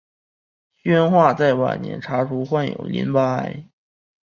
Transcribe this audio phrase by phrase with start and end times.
[0.77, 3.65] 宣化在晚年查出患有淋巴癌。